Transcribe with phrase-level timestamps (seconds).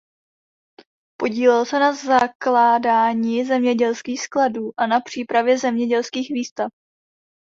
[1.17, 6.69] Podílel se na zakládání zemědělských skladů a na přípravě zemědělských výstav.